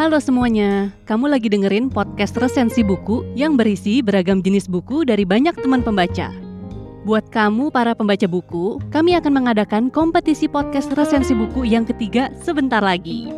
Halo 0.00 0.16
semuanya, 0.16 0.96
kamu 1.04 1.28
lagi 1.28 1.52
dengerin 1.52 1.92
podcast 1.92 2.32
resensi 2.40 2.80
buku 2.80 3.20
yang 3.36 3.60
berisi 3.60 4.00
beragam 4.00 4.40
jenis 4.40 4.64
buku 4.64 5.04
dari 5.04 5.28
banyak 5.28 5.52
teman 5.60 5.84
pembaca. 5.84 6.32
Buat 7.04 7.28
kamu 7.28 7.68
para 7.68 7.92
pembaca 7.92 8.24
buku, 8.24 8.80
kami 8.88 9.12
akan 9.20 9.44
mengadakan 9.44 9.92
kompetisi 9.92 10.48
podcast 10.48 10.88
resensi 10.96 11.36
buku 11.36 11.68
yang 11.68 11.84
ketiga 11.84 12.32
sebentar 12.40 12.80
lagi. 12.80 13.28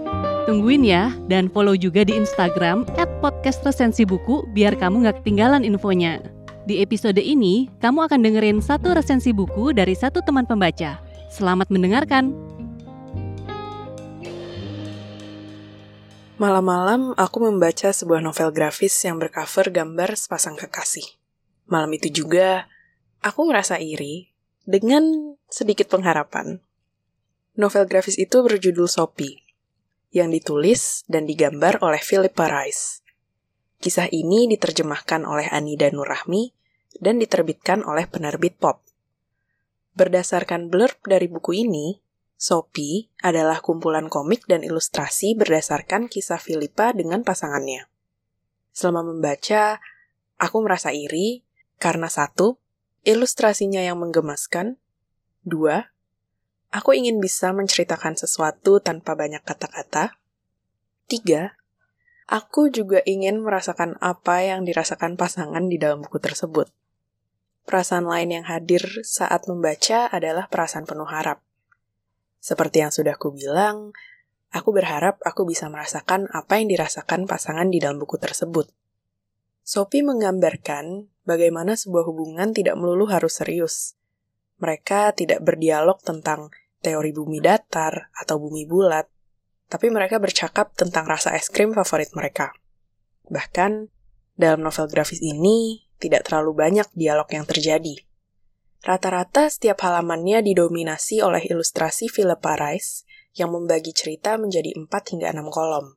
Tungguin 0.46 0.86
ya, 0.86 1.10
dan 1.26 1.50
follow 1.50 1.74
juga 1.74 2.06
di 2.06 2.14
Instagram 2.14 2.86
at 2.94 3.10
podcast 3.18 3.66
resensi 3.66 4.06
buku 4.06 4.46
biar 4.54 4.78
kamu 4.78 5.02
nggak 5.02 5.18
ketinggalan 5.26 5.66
infonya. 5.66 6.22
Di 6.70 6.78
episode 6.78 7.18
ini, 7.18 7.74
kamu 7.82 8.06
akan 8.06 8.22
dengerin 8.22 8.62
satu 8.62 8.94
resensi 8.94 9.34
buku 9.34 9.74
dari 9.74 9.98
satu 9.98 10.22
teman 10.22 10.46
pembaca. 10.46 11.02
Selamat 11.26 11.66
mendengarkan! 11.74 12.51
Malam-malam 16.40 17.12
aku 17.20 17.44
membaca 17.44 17.92
sebuah 17.92 18.24
novel 18.24 18.56
grafis 18.56 18.96
yang 19.04 19.20
bercover 19.20 19.68
gambar 19.68 20.16
sepasang 20.16 20.56
kekasih. 20.56 21.04
Malam 21.68 21.92
itu 21.92 22.08
juga, 22.08 22.72
aku 23.20 23.44
merasa 23.44 23.76
iri 23.76 24.32
dengan 24.64 25.36
sedikit 25.52 25.92
pengharapan. 25.92 26.64
Novel 27.52 27.84
grafis 27.84 28.16
itu 28.16 28.40
berjudul 28.40 28.88
Sophie, 28.88 29.44
yang 30.08 30.32
ditulis 30.32 31.04
dan 31.04 31.28
digambar 31.28 31.84
oleh 31.84 32.00
Philippa 32.00 32.48
Rice. 32.48 33.04
Kisah 33.84 34.08
ini 34.08 34.48
diterjemahkan 34.48 35.28
oleh 35.28 35.52
Anida 35.52 35.92
Nurrahmi 35.92 36.48
dan 36.96 37.20
diterbitkan 37.20 37.84
oleh 37.84 38.08
penerbit 38.08 38.56
Pop. 38.56 38.80
Berdasarkan 39.92 40.72
blurb 40.72 40.96
dari 41.04 41.28
buku 41.28 41.60
ini, 41.60 42.00
Sophie 42.42 43.06
adalah 43.22 43.62
kumpulan 43.62 44.10
komik 44.10 44.50
dan 44.50 44.66
ilustrasi 44.66 45.38
berdasarkan 45.38 46.10
kisah 46.10 46.42
Philippa 46.42 46.90
dengan 46.90 47.22
pasangannya. 47.22 47.86
Selama 48.74 49.14
membaca, 49.14 49.78
aku 50.42 50.58
merasa 50.58 50.90
iri 50.90 51.46
karena 51.78 52.10
satu, 52.10 52.58
ilustrasinya 53.06 53.78
yang 53.78 54.02
menggemaskan, 54.02 54.74
dua, 55.46 55.94
aku 56.74 56.98
ingin 56.98 57.22
bisa 57.22 57.54
menceritakan 57.54 58.18
sesuatu 58.18 58.82
tanpa 58.82 59.14
banyak 59.14 59.46
kata-kata, 59.46 60.18
tiga, 61.06 61.54
aku 62.26 62.74
juga 62.74 63.06
ingin 63.06 63.38
merasakan 63.38 63.94
apa 64.02 64.42
yang 64.42 64.66
dirasakan 64.66 65.14
pasangan 65.14 65.70
di 65.70 65.78
dalam 65.78 66.02
buku 66.02 66.18
tersebut. 66.18 66.66
Perasaan 67.70 68.10
lain 68.10 68.42
yang 68.42 68.46
hadir 68.50 68.82
saat 69.06 69.46
membaca 69.46 70.10
adalah 70.10 70.50
perasaan 70.50 70.90
penuh 70.90 71.06
harap 71.06 71.38
seperti 72.42 72.82
yang 72.82 72.90
sudah 72.90 73.14
aku 73.14 73.30
bilang, 73.30 73.94
aku 74.50 74.74
berharap 74.74 75.22
aku 75.22 75.46
bisa 75.46 75.70
merasakan 75.70 76.26
apa 76.34 76.58
yang 76.58 76.66
dirasakan 76.66 77.30
pasangan 77.30 77.70
di 77.70 77.78
dalam 77.78 78.02
buku 78.02 78.18
tersebut. 78.18 78.66
Sophie 79.62 80.02
menggambarkan 80.02 81.06
bagaimana 81.22 81.78
sebuah 81.78 82.02
hubungan 82.10 82.50
tidak 82.50 82.74
melulu 82.74 83.06
harus 83.06 83.38
serius. 83.38 83.94
Mereka 84.58 85.14
tidak 85.14 85.46
berdialog 85.46 86.02
tentang 86.02 86.50
teori 86.82 87.14
bumi 87.14 87.38
datar 87.38 88.10
atau 88.10 88.42
bumi 88.42 88.66
bulat, 88.66 89.06
tapi 89.70 89.94
mereka 89.94 90.18
bercakap 90.18 90.74
tentang 90.74 91.06
rasa 91.06 91.38
es 91.38 91.46
krim 91.46 91.70
favorit 91.70 92.10
mereka. 92.18 92.50
Bahkan, 93.30 93.86
dalam 94.34 94.66
novel 94.66 94.90
grafis 94.90 95.22
ini 95.22 95.86
tidak 96.02 96.26
terlalu 96.26 96.58
banyak 96.58 96.90
dialog 96.98 97.30
yang 97.30 97.46
terjadi. 97.46 98.02
Rata-rata 98.82 99.46
setiap 99.46 99.86
halamannya 99.86 100.42
didominasi 100.42 101.22
oleh 101.22 101.46
ilustrasi 101.46 102.10
Philippa 102.10 102.58
Rice 102.58 103.06
yang 103.38 103.54
membagi 103.54 103.94
cerita 103.94 104.34
menjadi 104.34 104.74
4 104.74 104.90
hingga 104.90 105.30
6 105.30 105.54
kolom. 105.54 105.94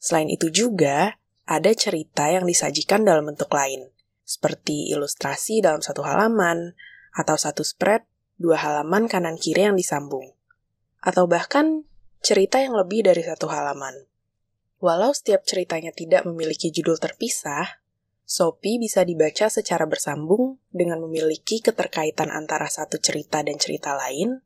Selain 0.00 0.32
itu 0.32 0.48
juga, 0.48 1.20
ada 1.44 1.70
cerita 1.76 2.32
yang 2.32 2.48
disajikan 2.48 3.04
dalam 3.04 3.28
bentuk 3.28 3.52
lain, 3.52 3.92
seperti 4.24 4.88
ilustrasi 4.96 5.60
dalam 5.60 5.84
satu 5.84 6.00
halaman, 6.00 6.72
atau 7.12 7.36
satu 7.36 7.60
spread, 7.60 8.08
dua 8.40 8.56
halaman 8.56 9.04
kanan 9.04 9.36
kiri 9.36 9.68
yang 9.68 9.76
disambung. 9.76 10.32
Atau 11.04 11.28
bahkan 11.28 11.84
cerita 12.24 12.64
yang 12.64 12.72
lebih 12.80 13.04
dari 13.04 13.20
satu 13.20 13.52
halaman. 13.52 14.08
Walau 14.80 15.12
setiap 15.12 15.44
ceritanya 15.44 15.92
tidak 15.92 16.24
memiliki 16.24 16.72
judul 16.72 16.96
terpisah, 16.96 17.79
Sophie 18.30 18.78
bisa 18.78 19.02
dibaca 19.02 19.50
secara 19.50 19.90
bersambung 19.90 20.62
dengan 20.70 21.02
memiliki 21.02 21.58
keterkaitan 21.58 22.30
antara 22.30 22.70
satu 22.70 23.02
cerita 23.02 23.42
dan 23.42 23.58
cerita 23.58 23.98
lain, 23.98 24.38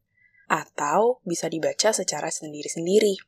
atau 0.48 1.20
bisa 1.28 1.52
dibaca 1.52 1.92
secara 1.92 2.32
sendiri-sendiri. 2.32 3.20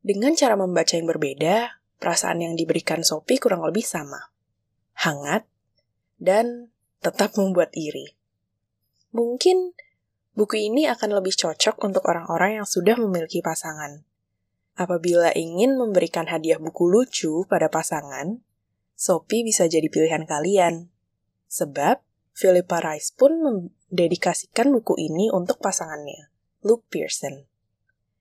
Dengan 0.00 0.32
cara 0.32 0.56
membaca 0.56 0.96
yang 0.96 1.04
berbeda, 1.04 1.84
perasaan 2.00 2.40
yang 2.40 2.56
diberikan 2.56 3.04
Sophie 3.04 3.36
kurang 3.36 3.60
lebih 3.60 3.84
sama. 3.84 4.32
Hangat, 5.04 5.44
dan 6.16 6.72
tetap 7.04 7.36
membuat 7.36 7.68
iri. 7.76 8.16
Mungkin 9.12 9.76
buku 10.32 10.64
ini 10.64 10.88
akan 10.88 11.12
lebih 11.12 11.36
cocok 11.36 11.76
untuk 11.84 12.08
orang-orang 12.08 12.64
yang 12.64 12.64
sudah 12.64 12.96
memiliki 12.96 13.44
pasangan. 13.44 14.00
Apabila 14.80 15.28
ingin 15.36 15.76
memberikan 15.76 16.24
hadiah 16.32 16.56
buku 16.56 16.88
lucu 16.88 17.44
pada 17.52 17.68
pasangan, 17.68 18.40
Sophie 18.94 19.42
bisa 19.42 19.66
jadi 19.66 19.90
pilihan 19.90 20.22
kalian. 20.22 20.94
Sebab, 21.50 21.98
Philippa 22.34 22.78
Rice 22.82 23.14
pun 23.14 23.42
mendedikasikan 23.42 24.70
buku 24.70 24.98
ini 24.98 25.30
untuk 25.30 25.58
pasangannya, 25.58 26.30
Luke 26.62 26.86
Pearson. 26.90 27.46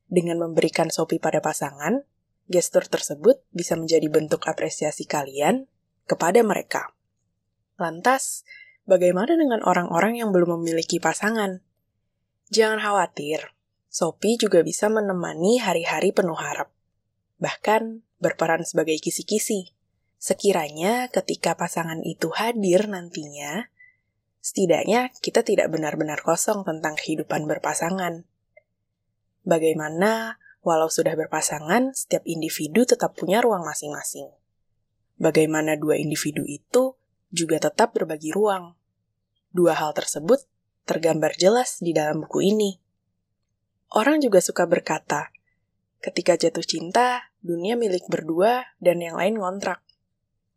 Dengan 0.09 0.41
memberikan 0.41 0.93
Sophie 0.93 1.21
pada 1.21 1.41
pasangan, 1.41 2.05
gestur 2.49 2.85
tersebut 2.85 3.41
bisa 3.53 3.73
menjadi 3.73 4.05
bentuk 4.09 4.45
apresiasi 4.45 5.05
kalian 5.09 5.65
kepada 6.05 6.41
mereka. 6.45 6.93
Lantas, 7.81 8.45
bagaimana 8.85 9.33
dengan 9.33 9.65
orang-orang 9.65 10.21
yang 10.21 10.29
belum 10.29 10.61
memiliki 10.61 11.01
pasangan? 11.01 11.65
Jangan 12.53 12.81
khawatir, 12.81 13.57
Sophie 13.89 14.37
juga 14.37 14.61
bisa 14.61 14.89
menemani 14.89 15.57
hari-hari 15.57 16.13
penuh 16.13 16.37
harap. 16.37 16.69
Bahkan, 17.41 18.05
berperan 18.21 18.61
sebagai 18.61 18.97
kisi-kisi 19.01 19.73
Sekiranya 20.23 21.11
ketika 21.11 21.51
pasangan 21.59 21.99
itu 21.99 22.31
hadir 22.31 22.87
nantinya, 22.87 23.67
setidaknya 24.39 25.11
kita 25.19 25.43
tidak 25.43 25.67
benar-benar 25.67 26.23
kosong 26.23 26.63
tentang 26.63 26.95
kehidupan 26.95 27.43
berpasangan. 27.43 28.23
Bagaimana, 29.43 30.39
walau 30.63 30.87
sudah 30.87 31.11
berpasangan, 31.19 31.91
setiap 31.91 32.23
individu 32.23 32.87
tetap 32.87 33.19
punya 33.19 33.43
ruang 33.43 33.67
masing-masing. 33.67 34.31
Bagaimana 35.19 35.75
dua 35.75 35.99
individu 35.99 36.47
itu 36.47 36.95
juga 37.27 37.59
tetap 37.59 37.91
berbagi 37.91 38.31
ruang. 38.31 38.79
Dua 39.51 39.75
hal 39.75 39.91
tersebut 39.91 40.47
tergambar 40.87 41.35
jelas 41.35 41.83
di 41.83 41.91
dalam 41.91 42.23
buku 42.23 42.47
ini. 42.47 42.79
Orang 43.91 44.23
juga 44.23 44.39
suka 44.39 44.63
berkata, 44.71 45.35
ketika 45.99 46.39
jatuh 46.39 46.63
cinta, 46.63 47.27
dunia 47.43 47.75
milik 47.75 48.07
berdua 48.07 48.71
dan 48.79 49.03
yang 49.03 49.19
lain 49.19 49.35
ngontrak. 49.35 49.82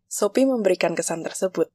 Sophie 0.06 0.46
memberikan 0.46 0.94
kesan 0.94 1.26
tersebut. 1.26 1.70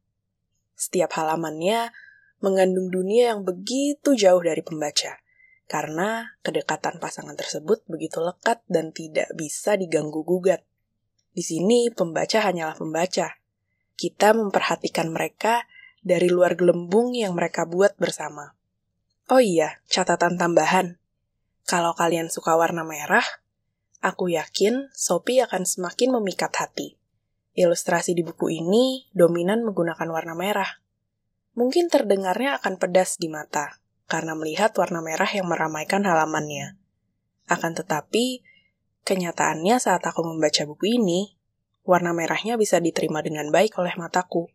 Setiap 0.80 1.12
halamannya 1.20 1.92
mengandung 2.40 2.90
dunia 2.90 3.36
yang 3.36 3.46
begitu 3.46 4.18
jauh 4.18 4.42
dari 4.42 4.64
pembaca, 4.66 5.20
karena 5.70 6.36
kedekatan 6.42 6.98
pasangan 6.98 7.38
tersebut 7.38 7.86
begitu 7.86 8.24
lekat 8.24 8.64
dan 8.72 8.96
tidak 8.96 9.30
bisa 9.38 9.78
diganggu-gugat. 9.78 10.64
Di 11.32 11.44
sini, 11.44 11.92
pembaca 11.92 12.44
hanyalah 12.44 12.76
pembaca. 12.76 13.40
Kita 13.96 14.34
memperhatikan 14.34 15.14
mereka 15.14 15.64
dari 16.02 16.28
luar 16.28 16.58
gelembung 16.58 17.14
yang 17.14 17.38
mereka 17.38 17.70
buat 17.70 17.96
bersama. 18.02 18.58
Oh 19.30 19.40
iya, 19.40 19.80
catatan 19.88 20.36
tambahan. 20.36 20.98
Kalau 21.64 21.94
kalian 21.96 22.28
suka 22.28 22.58
warna 22.58 22.82
merah, 22.84 23.24
aku 24.02 24.34
yakin 24.34 24.90
Sophie 24.92 25.40
akan 25.46 25.64
semakin 25.64 26.10
memikat 26.20 26.52
hati. 26.58 27.01
Ilustrasi 27.52 28.16
di 28.16 28.24
buku 28.24 28.48
ini 28.48 29.12
dominan 29.12 29.68
menggunakan 29.68 30.08
warna 30.08 30.34
merah. 30.40 30.80
Mungkin 31.52 31.92
terdengarnya 31.92 32.56
akan 32.64 32.80
pedas 32.80 33.20
di 33.20 33.28
mata, 33.28 33.84
karena 34.08 34.40
melihat 34.40 34.72
warna 34.80 35.04
merah 35.04 35.28
yang 35.28 35.52
meramaikan 35.52 36.08
halamannya. 36.08 36.80
Akan 37.52 37.76
tetapi, 37.76 38.40
kenyataannya 39.04 39.76
saat 39.84 40.00
aku 40.08 40.24
membaca 40.24 40.64
buku 40.64 40.96
ini, 40.96 41.36
warna 41.84 42.16
merahnya 42.16 42.56
bisa 42.56 42.80
diterima 42.80 43.20
dengan 43.20 43.52
baik 43.52 43.76
oleh 43.76 43.92
mataku. 44.00 44.48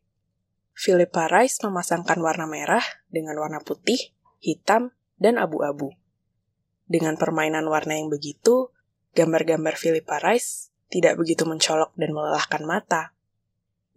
Philippa 0.73 1.29
Rice 1.29 1.61
memasangkan 1.65 2.17
warna 2.21 2.49
merah 2.49 2.85
dengan 3.13 3.37
warna 3.37 3.61
putih, 3.61 4.17
hitam, 4.41 4.97
dan 5.21 5.37
abu-abu. 5.37 5.93
Dengan 6.89 7.21
permainan 7.21 7.69
warna 7.69 8.01
yang 8.01 8.09
begitu, 8.09 8.73
gambar-gambar 9.13 9.77
Philippa 9.77 10.21
Rice 10.21 10.73
tidak 10.93 11.19
begitu 11.19 11.43
mencolok 11.49 11.95
dan 11.99 12.11
melelahkan 12.15 12.63
mata. 12.63 13.17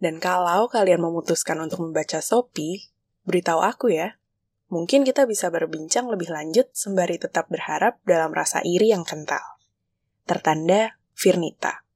Dan 0.00 0.16
kalau 0.16 0.66
kalian 0.66 1.04
memutuskan 1.04 1.60
untuk 1.60 1.84
membaca 1.84 2.24
Sophie, 2.24 2.88
beritahu 3.28 3.60
aku 3.60 3.92
ya. 3.92 4.16
Mungkin 4.70 5.02
kita 5.02 5.26
bisa 5.26 5.50
berbincang 5.50 6.06
lebih 6.06 6.30
lanjut 6.30 6.70
sembari 6.72 7.18
tetap 7.18 7.50
berharap 7.50 7.98
dalam 8.06 8.30
rasa 8.30 8.62
iri 8.62 8.94
yang 8.94 9.02
kental. 9.02 9.42
Tertanda 10.24 10.94
Firnita. 11.12 11.89